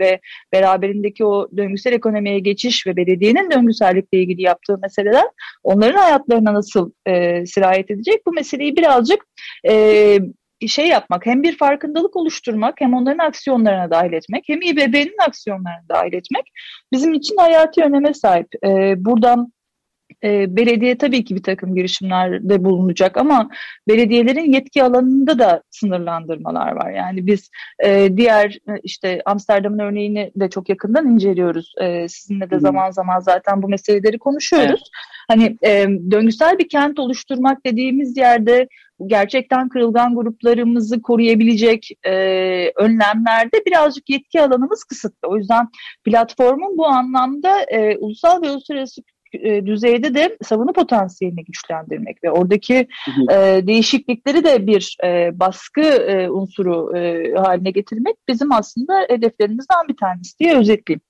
ve 0.00 0.20
beraberindeki 0.52 1.24
o 1.24 1.48
döngüsel 1.56 1.92
ekonomiye 1.92 2.38
geçiş 2.38 2.86
ve 2.86 2.96
belediyenin 3.26 3.50
döngüsellikle 3.50 4.18
ilgili 4.18 4.42
yaptığı 4.42 4.78
meseleler 4.78 5.24
onların 5.62 5.98
hayatlarına 5.98 6.54
nasıl 6.54 6.90
e, 7.06 7.46
sirayet 7.46 7.90
edecek? 7.90 8.26
Bu 8.26 8.32
meseleyi 8.32 8.76
birazcık 8.76 9.26
e, 9.68 10.18
şey 10.66 10.88
yapmak, 10.88 11.26
hem 11.26 11.42
bir 11.42 11.58
farkındalık 11.58 12.16
oluşturmak, 12.16 12.80
hem 12.80 12.94
onların 12.94 13.26
aksiyonlarına 13.26 13.90
dahil 13.90 14.12
etmek, 14.12 14.44
hem 14.46 14.62
İBB'nin 14.62 15.28
aksiyonlarına 15.28 15.88
dahil 15.88 16.12
etmek 16.12 16.52
bizim 16.92 17.14
için 17.14 17.36
hayati 17.36 17.82
öneme 17.82 18.14
sahip. 18.14 18.46
Ee, 18.64 18.94
buradan 19.04 19.52
e, 20.24 20.56
belediye 20.56 20.98
tabii 20.98 21.24
ki 21.24 21.36
bir 21.36 21.42
takım 21.42 21.74
girişimlerde 21.74 22.64
bulunacak 22.64 23.16
ama 23.16 23.48
belediyelerin 23.88 24.52
yetki 24.52 24.84
alanında 24.84 25.38
da 25.38 25.62
sınırlandırmalar 25.70 26.72
var. 26.72 26.90
Yani 26.90 27.26
biz 27.26 27.50
e, 27.84 28.16
diğer 28.16 28.58
e, 28.68 28.72
işte 28.82 29.22
Amsterdam'ın 29.26 29.78
örneğini 29.78 30.32
de 30.36 30.50
çok 30.50 30.68
yakından 30.68 31.06
inceliyoruz. 31.06 31.74
E, 31.80 32.08
sizinle 32.08 32.50
de 32.50 32.60
zaman 32.60 32.90
zaman 32.90 33.20
zaten 33.20 33.62
bu 33.62 33.68
meseleleri 33.68 34.18
konuşuyoruz. 34.18 34.68
Evet. 34.68 34.90
Hani 35.28 35.56
e, 35.64 35.86
döngüsel 36.10 36.58
bir 36.58 36.68
kent 36.68 36.98
oluşturmak 36.98 37.66
dediğimiz 37.66 38.16
yerde 38.16 38.68
gerçekten 39.06 39.68
kırılgan 39.68 40.14
gruplarımızı 40.14 41.02
koruyabilecek 41.02 41.88
e, 42.06 42.12
önlemlerde 42.76 43.64
birazcık 43.66 44.10
yetki 44.10 44.40
alanımız 44.40 44.84
kısıtlı. 44.84 45.28
O 45.28 45.36
yüzden 45.36 45.68
platformun 46.04 46.78
bu 46.78 46.86
anlamda 46.86 47.62
e, 47.62 47.96
ulusal 47.96 48.42
ve 48.42 48.50
uluslararası 48.50 49.02
e, 49.42 49.66
düzeyde 49.66 50.14
de 50.14 50.36
savunu 50.42 50.72
potansiyelini 50.72 51.44
güçlendirmek 51.44 52.24
ve 52.24 52.30
oradaki. 52.30 52.88
E, 53.30 53.66
değişiklikleri 53.66 54.44
de 54.44 54.66
bir 54.66 54.96
e, 55.04 55.40
baskı 55.40 55.80
e, 55.80 56.30
unsuru 56.30 56.96
e, 56.96 57.32
haline 57.34 57.70
getirmek 57.70 58.16
bizim 58.28 58.52
aslında 58.52 59.06
hedeflerimizden 59.08 59.88
bir 59.88 59.96
tanesi 59.96 60.38
diye 60.38 60.58
özetleyeyim. 60.58 61.00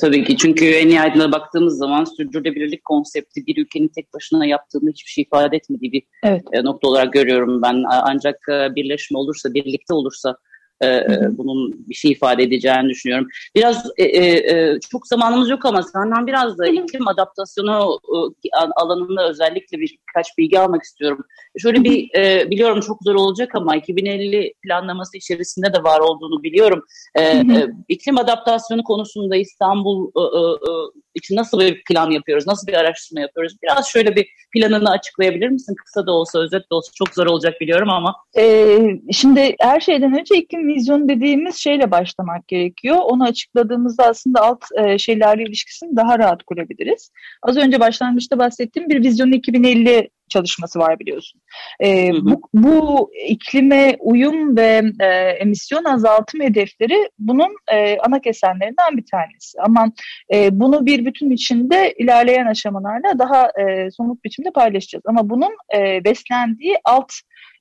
Tabii 0.00 0.24
ki 0.24 0.36
çünkü 0.36 0.64
en 0.64 0.88
nihayetinde 0.88 1.32
baktığımız 1.32 1.78
zaman 1.78 2.04
sürdürülebilirlik 2.04 2.84
konsepti 2.84 3.46
bir 3.46 3.56
ülkenin 3.62 3.88
tek 3.88 4.14
başına 4.14 4.46
yaptığında 4.46 4.90
hiçbir 4.90 5.10
şey 5.10 5.22
ifade 5.22 5.56
etmediği 5.56 5.92
bir 5.92 6.02
evet. 6.22 6.42
E, 6.52 6.64
nokta 6.64 6.88
olarak 6.88 7.12
görüyorum 7.12 7.62
ben. 7.62 7.82
Ancak 7.88 8.36
e, 8.48 8.74
birleşme 8.74 9.18
olursa, 9.18 9.54
birlikte 9.54 9.94
olursa 9.94 10.36
e, 10.82 11.06
bunun 11.38 11.88
bir 11.88 11.94
şey 11.94 12.10
ifade 12.10 12.42
edeceğini 12.42 12.88
düşünüyorum. 12.88 13.28
Biraz 13.56 13.90
e, 13.96 14.04
e, 14.04 14.78
çok 14.90 15.06
zamanımız 15.06 15.50
yok 15.50 15.64
ama 15.64 15.82
senden 15.82 16.26
biraz 16.26 16.58
da 16.58 16.68
iklim 16.68 17.08
adaptasyonu 17.08 18.00
e, 18.44 18.58
alanında 18.76 19.28
özellikle 19.28 19.78
birkaç 19.78 20.38
bilgi 20.38 20.60
almak 20.60 20.82
istiyorum. 20.82 21.24
Şöyle 21.58 21.84
bir 21.84 22.18
e, 22.18 22.50
biliyorum 22.50 22.80
çok 22.80 22.98
zor 23.04 23.14
olacak 23.14 23.54
ama 23.54 23.76
2050 23.76 24.54
planlaması 24.62 25.16
içerisinde 25.16 25.72
de 25.72 25.82
var 25.82 26.00
olduğunu 26.00 26.42
biliyorum. 26.42 26.84
E, 27.14 27.22
e, 27.22 27.44
iklim 27.88 28.18
adaptasyonu 28.18 28.84
konusunda 28.84 29.36
İstanbul 29.36 30.10
e, 30.16 30.20
e, 30.20 30.40
e, 30.40 30.72
için 31.14 31.36
nasıl 31.36 31.60
bir 31.60 31.84
plan 31.84 32.10
yapıyoruz, 32.10 32.46
nasıl 32.46 32.66
bir 32.66 32.74
araştırma 32.74 33.20
yapıyoruz? 33.20 33.56
Biraz 33.62 33.88
şöyle 33.88 34.16
bir 34.16 34.26
planını 34.52 34.90
açıklayabilir 34.90 35.48
misin? 35.48 35.74
Kısa 35.84 36.06
da 36.06 36.12
olsa, 36.12 36.38
özet 36.38 36.62
de 36.70 36.74
olsa 36.74 36.92
çok 36.94 37.14
zor 37.14 37.26
olacak 37.26 37.60
biliyorum 37.60 37.90
ama. 37.90 38.16
Ee, 38.38 38.78
şimdi 39.12 39.54
her 39.60 39.80
şeyden 39.80 40.18
önce 40.18 40.36
iklim 40.36 40.68
vizyonu 40.68 41.08
dediğimiz 41.08 41.56
şeyle 41.56 41.90
başlamak 41.90 42.48
gerekiyor. 42.48 42.96
Onu 43.02 43.24
açıkladığımızda 43.24 44.04
aslında 44.04 44.40
alt 44.40 44.64
e, 44.84 44.98
şeylerle 44.98 45.42
ilişkisini 45.42 45.96
daha 45.96 46.18
rahat 46.18 46.42
kurabiliriz. 46.42 47.10
Az 47.42 47.56
önce 47.56 47.80
başlangıçta 47.80 48.38
bahsettiğim 48.38 48.88
bir 48.88 49.04
vizyonu 49.04 49.34
2050 49.34 50.10
çalışması 50.30 50.78
var 50.78 50.98
biliyorsun. 50.98 51.40
E, 51.80 52.08
hı 52.08 52.16
hı. 52.16 52.24
Bu, 52.24 52.40
bu 52.54 53.10
iklime 53.28 53.96
uyum 54.00 54.56
ve 54.56 54.82
e, 55.00 55.06
emisyon 55.40 55.84
azaltım 55.84 56.40
hedefleri 56.40 57.10
bunun 57.18 57.56
e, 57.72 57.98
ana 57.98 58.20
kesenlerinden 58.20 58.96
bir 58.96 59.04
tanesi. 59.12 59.60
Ama 59.60 59.92
e, 60.34 60.60
bunu 60.60 60.86
bir 60.86 61.04
bütün 61.04 61.30
içinde 61.30 61.94
ilerleyen 61.98 62.46
aşamalarla 62.46 63.18
daha 63.18 63.50
e, 63.60 63.90
somut 63.90 64.24
biçimde 64.24 64.50
paylaşacağız. 64.50 65.02
Ama 65.06 65.30
bunun 65.30 65.52
e, 65.76 66.04
beslendiği 66.04 66.76
alt 66.84 67.12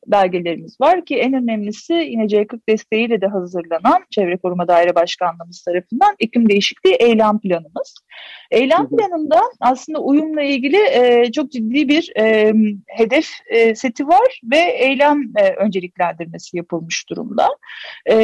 belgelerimiz 0.08 0.82
var 0.82 1.06
ki 1.06 1.16
en 1.18 1.34
önemlisi 1.34 1.94
yine 1.94 2.24
C40 2.24 2.60
desteğiyle 2.70 3.22
de 3.22 3.28
hazırlanan 3.28 4.06
Çevre 4.10 4.38
Koruma 4.38 4.68
Daire 4.68 4.96
Başkanlığımız 4.96 5.62
tarafından 5.62 6.16
iklim 6.20 6.50
değişikliği 6.50 6.94
eylem 6.94 7.40
planımız. 7.40 7.96
Eylem 8.52 8.90
planında 8.90 9.42
aslında 9.60 10.00
uyumla 10.00 10.42
ilgili 10.42 10.78
e, 10.78 11.32
çok 11.32 11.52
ciddi 11.52 11.90
bir 11.90 12.12
e, 12.18 12.54
hedef 12.88 13.28
e, 13.48 13.76
seti 13.76 14.08
var 14.08 14.42
ve 14.44 14.58
eylem 14.58 15.22
e, 15.36 15.54
önceliklendirmesi 15.54 16.58
yapılmış 16.58 17.10
durumda. 17.10 17.48
E, 18.10 18.16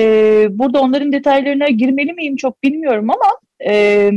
burada 0.49 0.81
onların 0.81 1.11
detaylarına 1.11 1.67
girmeli 1.67 2.13
miyim 2.13 2.35
çok 2.35 2.63
bilmiyorum 2.63 3.09
ama 3.09 3.39
e, 3.69 4.11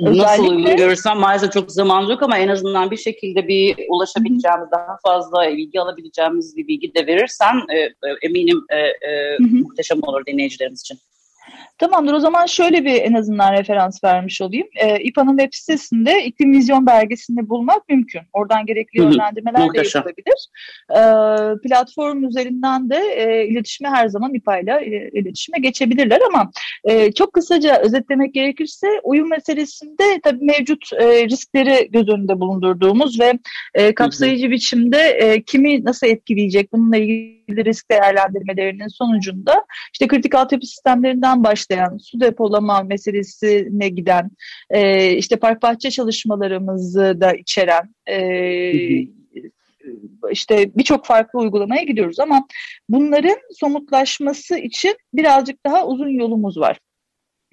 Nasıl 0.00 0.42
uygun 0.42 0.76
görürsem 0.76 1.18
maalesef 1.18 1.52
çok 1.52 1.72
zaman 1.72 2.02
yok 2.02 2.22
ama 2.22 2.38
en 2.38 2.48
azından 2.48 2.90
bir 2.90 2.96
şekilde 2.96 3.48
bir 3.48 3.76
ulaşabileceğimiz, 3.88 4.70
daha 4.72 4.98
fazla 5.06 5.48
bilgi 5.48 5.80
alabileceğimiz 5.80 6.56
bir 6.56 6.68
bilgi 6.68 6.94
de 6.94 7.06
verirsen 7.06 7.54
e, 7.72 7.76
e, 7.78 7.92
eminim 8.22 8.64
e, 8.70 8.78
e, 8.78 9.38
muhteşem 9.38 9.98
olur 10.02 10.26
dinleyicilerimiz 10.26 10.80
için. 10.80 10.98
Tamamdır 11.78 12.12
o 12.12 12.20
zaman 12.20 12.46
şöyle 12.46 12.84
bir 12.84 13.02
en 13.02 13.14
azından 13.14 13.52
referans 13.52 14.04
vermiş 14.04 14.40
olayım. 14.40 14.66
E, 14.76 15.00
İPA'nın 15.00 15.38
web 15.38 15.52
sitesinde 15.52 16.24
iklim 16.24 16.52
vizyon 16.52 16.86
belgesini 16.86 17.48
bulmak 17.48 17.88
mümkün. 17.88 18.20
Oradan 18.32 18.66
gerekli 18.66 18.98
yönlendirmeler 18.98 19.74
de 19.74 19.78
yapılabilir. 19.78 20.48
E, 20.90 21.00
platform 21.68 22.24
üzerinden 22.24 22.90
de 22.90 22.96
e, 22.96 23.46
iletişime 23.46 23.88
her 23.88 24.08
zaman 24.08 24.34
İPA 24.34 24.58
ile 24.58 24.72
e, 24.72 25.20
iletişime 25.20 25.58
geçebilirler 25.58 26.20
ama 26.30 26.50
e, 26.84 27.12
çok 27.12 27.32
kısaca 27.32 27.80
özetlemek 27.80 28.34
gerekirse 28.34 28.86
uyum 29.02 29.30
meselesinde 29.30 30.20
tabii 30.24 30.44
mevcut 30.44 30.92
e, 30.92 31.24
riskleri 31.24 31.88
göz 31.90 32.08
önünde 32.08 32.40
bulundurduğumuz 32.40 33.20
ve 33.20 33.38
e, 33.74 33.94
kapsayıcı 33.94 34.44
hı 34.44 34.48
hı. 34.48 34.52
biçimde 34.52 34.98
e, 34.98 35.42
kimi 35.42 35.84
nasıl 35.84 36.06
etkileyecek 36.06 36.72
bununla 36.72 36.96
ilgili 36.96 37.64
risk 37.64 37.90
değerlendirmelerinin 37.90 38.88
sonucunda 38.88 39.64
işte 39.92 40.06
kritik 40.06 40.34
altyapı 40.34 40.66
sistemlerinden 40.66 41.44
başlayıp 41.44 41.67
başlayan 41.70 41.98
su 41.98 42.20
depolama 42.20 42.82
meselesine 42.82 43.88
giden 43.88 44.30
e, 44.70 45.12
işte 45.12 45.36
park 45.36 45.62
bahçe 45.62 45.90
çalışmalarımızı 45.90 47.20
da 47.20 47.32
içeren 47.32 47.94
e, 48.06 48.72
işte 50.30 50.70
birçok 50.76 51.06
farklı 51.06 51.38
uygulamaya 51.38 51.82
gidiyoruz 51.82 52.20
ama 52.20 52.46
bunların 52.88 53.36
somutlaşması 53.60 54.58
için 54.58 54.96
birazcık 55.14 55.64
daha 55.66 55.86
uzun 55.86 56.08
yolumuz 56.08 56.58
var. 56.58 56.78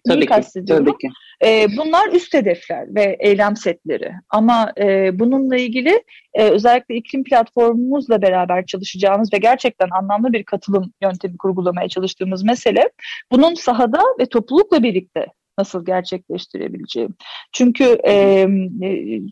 Tabii 0.08 0.20
Neyi 0.20 0.42
ki, 0.42 0.66
tabii 0.68 0.98
ki. 0.98 1.10
E, 1.46 1.68
bunlar 1.78 2.14
üst 2.14 2.34
hedefler 2.34 2.96
ve 2.96 3.18
eylem 3.20 3.56
setleri. 3.56 4.12
Ama 4.30 4.74
e, 4.78 5.20
bununla 5.20 5.56
ilgili 5.56 6.04
e, 6.34 6.44
özellikle 6.44 6.96
iklim 6.96 7.24
platformumuzla 7.24 8.22
beraber 8.22 8.66
çalışacağımız 8.66 9.34
ve 9.34 9.38
gerçekten 9.38 9.90
anlamlı 10.00 10.34
bir 10.34 10.44
katılım 10.44 10.94
yöntemi 11.02 11.38
kurgulamaya 11.38 11.90
çalıştığımız 11.90 12.44
mesele 12.44 12.90
bunun 13.32 13.54
sahada 13.54 14.02
ve 14.20 14.26
toplulukla 14.26 14.84
birlikte 14.84 15.26
nasıl 15.58 15.86
gerçekleştirebileceğim. 15.86 17.16
Çünkü 17.54 17.98
e, 18.08 18.48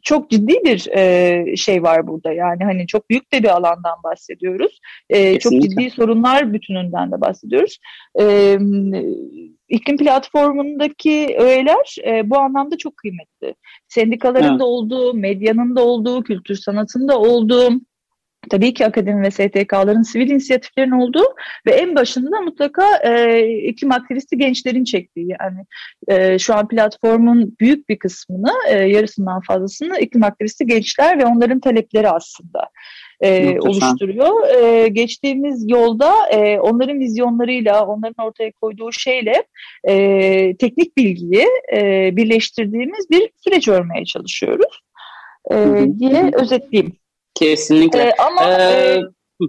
çok 0.03 0.29
ciddi 0.29 0.53
bir 0.65 0.87
e, 0.97 1.55
şey 1.55 1.83
var 1.83 2.07
burada. 2.07 2.33
Yani 2.33 2.63
hani 2.63 2.87
çok 2.87 3.09
büyük 3.09 3.33
de 3.33 3.43
bir 3.43 3.49
alandan 3.49 4.03
bahsediyoruz. 4.03 4.79
E, 5.09 5.39
çok 5.39 5.53
ciddi 5.53 5.89
sorunlar 5.89 6.53
bütününden 6.53 7.11
de 7.11 7.21
bahsediyoruz. 7.21 7.77
E, 8.19 8.57
iklim 9.73 9.97
platformundaki 9.97 11.35
öğeler 11.39 11.95
e, 12.07 12.29
bu 12.29 12.39
anlamda 12.39 12.77
çok 12.77 12.97
kıymetli. 12.97 13.55
Sendikaların 13.87 14.49
evet. 14.49 14.59
da 14.59 14.65
olduğu, 14.65 15.13
medyanın 15.13 15.75
da 15.75 15.83
olduğu, 15.83 16.23
kültür 16.23 16.55
sanatın 16.55 17.07
da 17.07 17.19
olduğu, 17.19 17.69
tabii 18.49 18.73
ki 18.73 18.85
akademi 18.85 19.21
ve 19.21 19.31
STK'ların 19.31 20.01
sivil 20.01 20.29
inisiyatiflerin 20.29 20.91
olduğu 20.91 21.23
ve 21.65 21.71
en 21.71 21.95
başında 21.95 22.41
mutlaka 22.41 22.97
e, 22.97 23.41
iklim 23.57 23.91
aktivisti 23.91 24.37
gençlerin 24.37 24.83
çektiği 24.83 25.27
yani 25.39 25.65
e, 26.07 26.39
şu 26.39 26.55
an 26.55 26.67
platformun 26.67 27.55
büyük 27.59 27.89
bir 27.89 27.99
kısmını 27.99 28.51
e, 28.69 28.75
yarısından 28.75 29.41
fazlasını 29.41 29.99
iklim 29.99 30.23
aktivisti 30.23 30.65
gençler 30.65 31.19
ve 31.19 31.25
onların 31.25 31.59
talepleri 31.59 32.09
aslında. 32.09 32.69
E, 33.23 33.59
oluşturuyor. 33.59 34.63
E, 34.63 34.87
geçtiğimiz 34.87 35.69
yolda 35.69 36.29
e, 36.31 36.59
onların 36.59 36.99
vizyonlarıyla, 36.99 37.85
onların 37.85 38.25
ortaya 38.25 38.51
koyduğu 38.51 38.91
şeyle 38.91 39.43
e, 39.87 40.57
teknik 40.57 40.97
bilgiyi 40.97 41.47
e, 41.73 42.09
birleştirdiğimiz 42.15 43.09
bir 43.09 43.29
süreç 43.43 43.67
örmeye 43.67 44.05
çalışıyoruz 44.05 44.81
e, 45.51 45.55
diye 45.99 46.31
özetleyeyim. 46.33 46.93
Kesinlikle. 47.33 48.01
E, 48.01 48.13
ama 48.27 48.51
ee, 48.51 49.01
e, 49.41 49.47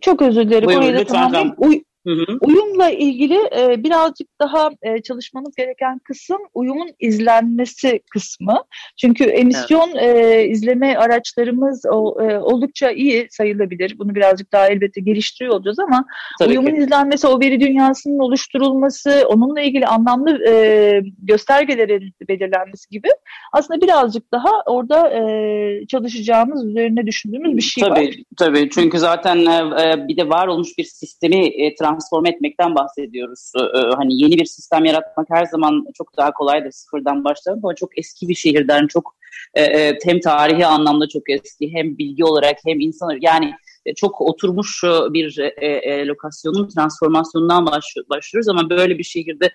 çok, 0.00 0.22
özür 0.22 0.46
dilerim. 0.46 0.66
Buyurun, 0.66 0.82
Orayı 0.82 0.98
da 0.98 1.04
tamamlayayım. 1.04 1.54
Uy, 1.58 1.82
Hı 2.08 2.14
hı. 2.14 2.38
Uyumla 2.40 2.90
ilgili 2.90 3.38
e, 3.58 3.84
birazcık 3.84 4.28
daha 4.40 4.70
e, 4.82 5.02
çalışmanız 5.02 5.54
gereken 5.56 5.98
kısım 5.98 6.38
uyumun 6.54 6.88
izlenmesi 7.00 8.00
kısmı. 8.10 8.56
Çünkü 8.96 9.24
emisyon 9.24 9.90
evet. 9.96 10.34
e, 10.34 10.48
izleme 10.48 10.96
araçlarımız 10.96 11.82
o, 11.92 12.22
e, 12.22 12.38
oldukça 12.38 12.90
iyi 12.90 13.26
sayılabilir. 13.30 13.98
Bunu 13.98 14.14
birazcık 14.14 14.52
daha 14.52 14.68
elbette 14.68 15.00
geliştiriyor 15.00 15.54
olacağız 15.54 15.78
ama 15.78 16.04
Tabii 16.38 16.50
uyumun 16.50 16.70
ki. 16.70 16.76
izlenmesi, 16.76 17.26
o 17.26 17.40
veri 17.40 17.60
dünyasının 17.60 18.18
oluşturulması, 18.18 19.24
onunla 19.28 19.60
ilgili 19.60 19.86
anlamlı 19.86 20.44
e, 20.48 21.02
göstergelerin 21.18 22.12
belirlenmesi 22.28 22.90
gibi 22.90 23.08
aslında 23.52 23.80
birazcık 23.80 24.32
daha 24.32 24.50
orada 24.66 25.10
e, 25.10 25.86
çalışacağımız, 25.86 26.64
üzerine 26.64 27.06
düşündüğümüz 27.06 27.56
bir 27.56 27.62
şey 27.62 27.84
tabii, 27.84 28.00
var. 28.00 28.14
Tabii, 28.36 28.70
çünkü 28.70 28.98
zaten 28.98 29.36
e, 29.36 30.08
bir 30.08 30.16
de 30.16 30.28
var 30.28 30.46
olmuş 30.46 30.68
bir 30.78 30.84
sistemi 30.84 31.46
e, 31.46 31.74
transform 31.98 32.26
etmekten 32.26 32.74
bahsediyoruz. 32.74 33.52
Ee, 33.56 33.78
hani 33.96 34.22
yeni 34.22 34.38
bir 34.38 34.44
sistem 34.44 34.84
yaratmak 34.84 35.26
her 35.30 35.44
zaman 35.44 35.84
çok 35.94 36.16
daha 36.16 36.32
kolaydır 36.32 36.70
sıfırdan 36.70 37.24
başlamak 37.24 37.64
ama 37.64 37.74
çok 37.74 37.98
eski 37.98 38.28
bir 38.28 38.34
şehirden 38.34 38.86
çok 38.86 39.16
e, 39.54 39.62
e, 39.62 39.98
hem 40.04 40.20
tarihi 40.20 40.66
anlamda 40.66 41.08
çok 41.08 41.30
eski 41.30 41.72
hem 41.72 41.98
bilgi 41.98 42.24
olarak 42.24 42.56
hem 42.66 42.80
insan 42.80 43.18
yani 43.20 43.54
çok 43.96 44.20
oturmuş 44.20 44.82
bir 44.84 45.38
e, 45.62 46.06
lokasyonun 46.06 46.68
transformasyonundan 46.68 47.66
başlıyoruz 48.10 48.48
ama 48.48 48.70
böyle 48.70 48.98
bir 48.98 49.04
şehirde 49.04 49.50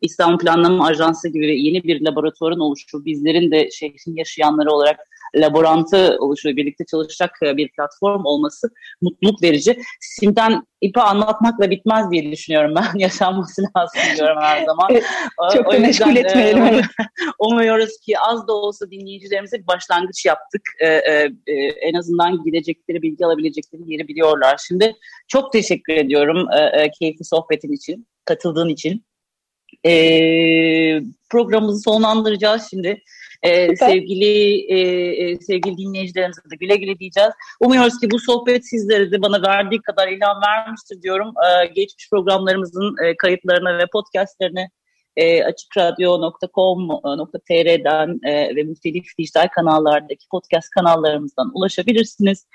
İstanbul 0.00 0.38
Planlama 0.38 0.86
Ajansı 0.86 1.28
gibi 1.28 1.62
yeni 1.62 1.82
bir 1.84 2.00
laboratuvarın 2.00 2.60
oluşu, 2.60 3.04
bizlerin 3.04 3.50
de 3.50 3.70
şehrin 3.70 4.16
yaşayanları 4.16 4.70
olarak 4.70 4.98
laborantı 5.36 6.16
oluşuyor, 6.20 6.56
birlikte 6.56 6.84
çalışacak 6.84 7.38
e, 7.42 7.56
bir 7.56 7.68
platform 7.68 8.24
olması 8.24 8.70
mutluluk 9.00 9.42
verici. 9.42 9.82
Sim'den 10.00 10.62
ipi 10.80 11.00
anlatmakla 11.00 11.70
bitmez 11.70 12.10
diye 12.10 12.32
düşünüyorum 12.32 12.74
ben. 12.76 12.98
Yaşanması 12.98 13.62
lazım 13.76 14.00
diyorum 14.16 14.38
her 14.40 14.64
zaman. 14.66 14.88
Çok 15.54 15.68
o, 15.68 15.72
da 15.72 15.78
meşgul 15.78 16.16
etmeyelim. 16.16 16.64
E, 16.64 16.82
umuyoruz 17.38 17.98
ki 18.06 18.18
az 18.18 18.48
da 18.48 18.52
olsa 18.52 18.90
dinleyicilerimize 18.90 19.58
bir 19.58 19.66
başlangıç 19.66 20.26
yaptık. 20.26 20.62
E, 20.80 20.86
e, 20.86 21.30
e, 21.46 21.54
en 21.66 21.94
azından 21.94 22.44
gidecekleri, 22.44 23.02
bilgi 23.02 23.26
alabilecekleri 23.26 23.82
yeri 23.86 24.08
biliyorlar. 24.08 24.60
Şimdi 24.68 24.96
çok 25.28 25.52
teşekkür 25.52 25.94
ediyorum 25.94 26.46
e, 26.52 26.82
e, 26.82 26.90
keyifli 26.90 27.24
sohbetin 27.24 27.72
için, 27.72 28.06
katıldığın 28.24 28.68
için. 28.68 29.04
E, 29.86 29.92
programımızı 31.30 31.80
sonlandıracağız 31.80 32.66
şimdi. 32.70 33.02
Ee, 33.42 33.76
sevgili 33.76 34.60
e, 34.68 34.78
e, 35.24 35.40
sevgili 35.40 35.76
dinleyicilerimize 35.76 36.40
de 36.50 36.56
güle 36.56 36.76
güle 36.76 36.98
diyeceğiz. 36.98 37.30
Umuyoruz 37.60 38.00
ki 38.00 38.10
bu 38.10 38.18
sohbet 38.18 38.68
sizlere 38.68 39.12
de 39.12 39.22
bana 39.22 39.42
verdiği 39.42 39.82
kadar 39.82 40.08
ilham 40.08 40.40
vermiştir 40.46 41.02
diyorum. 41.02 41.34
Ee, 41.44 41.66
geçmiş 41.66 42.10
programlarımızın 42.10 42.96
e, 43.04 43.16
kayıtlarına 43.16 43.78
ve 43.78 43.84
podcastlerine 43.92 44.70
e, 45.16 45.44
açıkradyo.com.tr'den 45.44 48.20
e, 48.24 48.56
ve 48.56 48.62
muhtelif 48.62 49.18
dijital 49.18 49.48
kanallardaki 49.48 50.26
podcast 50.30 50.70
kanallarımızdan 50.70 51.50
ulaşabilirsiniz. 51.54 52.46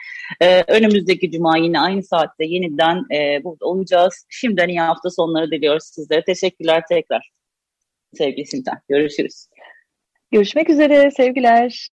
E, 0.41 0.63
önümüzdeki 0.67 1.31
cuma 1.31 1.57
yine 1.57 1.79
aynı 1.79 2.03
saatte 2.03 2.45
yeniden 2.45 3.05
e, 3.15 3.43
burada 3.43 3.65
olacağız. 3.65 4.25
Şimdiden 4.29 4.67
iyi 4.67 4.79
hafta 4.79 5.09
sonları 5.09 5.51
diliyoruz 5.51 5.83
sizlere. 5.83 6.23
Teşekkürler 6.23 6.83
tekrar. 6.89 7.31
Sevgili 8.13 8.45
Sinten. 8.45 8.81
Görüşürüz. 8.89 9.47
Görüşmek 10.32 10.70
üzere 10.70 11.12
sevgiler. 11.12 11.89